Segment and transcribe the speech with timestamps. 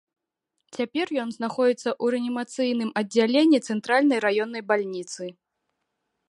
[0.77, 5.23] Цяпер ён знаходзіцца ў рэанімацыйным аддзяленні цэнтральнай раённай бальніцы.